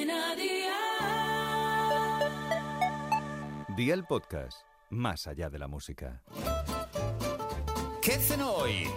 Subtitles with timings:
[0.00, 0.70] Cadena Dial.
[3.76, 6.22] Día el podcast, más allá de la música.
[8.00, 8.88] ¿Qué cenó hoy?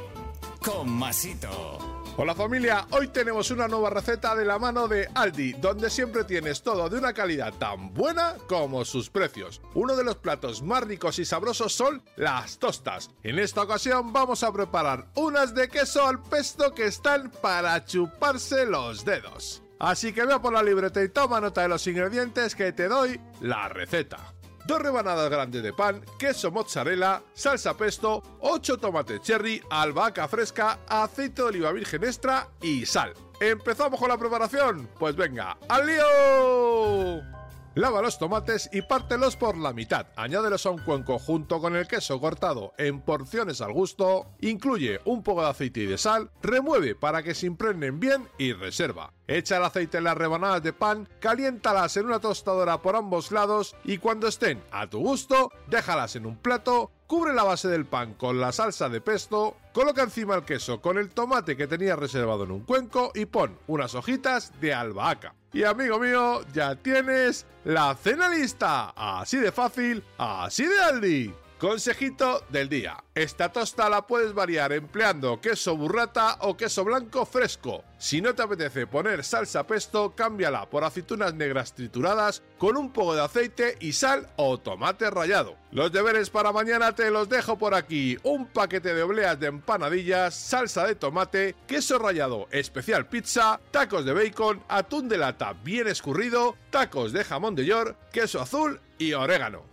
[0.64, 1.78] Con Masito.
[2.16, 6.62] Hola familia, hoy tenemos una nueva receta de la mano de Aldi, donde siempre tienes
[6.62, 9.62] todo de una calidad tan buena como sus precios.
[9.74, 13.10] Uno de los platos más ricos y sabrosos son las tostas.
[13.24, 18.66] En esta ocasión vamos a preparar unas de queso al pesto que están para chuparse
[18.66, 19.63] los dedos.
[19.80, 23.20] Así que vea por la libreta y toma nota de los ingredientes que te doy
[23.42, 24.34] la receta.
[24.66, 31.42] Dos rebanadas grandes de pan, queso mozzarella, salsa pesto, 8 tomates cherry, albahaca fresca, aceite
[31.42, 33.14] de oliva virgen extra y sal.
[33.42, 34.90] ¿Empezamos con la preparación?
[34.98, 37.33] Pues venga, ¡al lío!
[37.76, 40.06] Lava los tomates y pártelos por la mitad.
[40.16, 44.28] Añádelos a un cuenco junto con el queso cortado en porciones al gusto.
[44.42, 46.30] Incluye un poco de aceite y de sal.
[46.44, 49.12] Remueve para que se impregnen bien y reserva.
[49.28, 53.76] Echa el aceite en las rebanadas de pan, caliéntalas en una tostadora por ambos lados
[53.84, 58.16] y cuando estén a tu gusto, déjalas en un plato, cubre la base del pan
[58.16, 62.44] con la salsa de pesto, coloca encima el queso con el tomate que tenías reservado
[62.44, 65.36] en un cuenco y pon unas hojitas de albahaca.
[65.52, 68.94] Y amigo mío, ya tienes la cena lista.
[68.96, 71.34] Así de fácil, así de Aldi.
[71.64, 73.02] Consejito del día.
[73.16, 77.86] Esta tosta la puedes variar empleando queso burrata o queso blanco fresco.
[77.98, 83.16] Si no te apetece poner salsa pesto, cámbiala por aceitunas negras trituradas con un poco
[83.16, 85.56] de aceite y sal o tomate rallado.
[85.72, 88.18] Los deberes para mañana te los dejo por aquí.
[88.24, 94.12] Un paquete de obleas de empanadillas, salsa de tomate, queso rallado especial pizza, tacos de
[94.12, 99.73] bacon, atún de lata bien escurrido, tacos de jamón de york, queso azul y orégano.